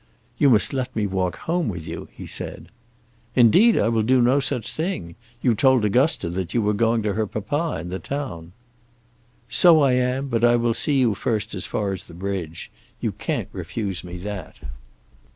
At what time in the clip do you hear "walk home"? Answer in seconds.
1.05-1.69